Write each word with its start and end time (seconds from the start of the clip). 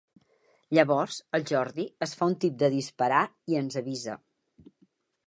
Llavors 0.77 1.17
el 1.39 1.43
Jordi 1.51 1.85
es 2.05 2.15
fa 2.21 2.29
un 2.31 2.37
tip 2.45 2.55
de 2.63 2.71
disparar 2.77 3.21
i 3.55 3.59
ens 3.61 3.79
avisa. 3.83 4.17